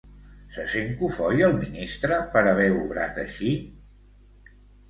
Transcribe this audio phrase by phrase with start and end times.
[0.53, 3.55] Se sent cofoi el ministre per haver obrat així?